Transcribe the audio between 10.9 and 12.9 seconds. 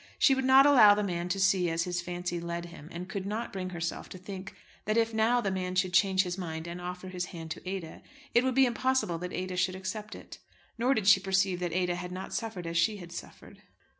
did she perceive that Ada had not suffered as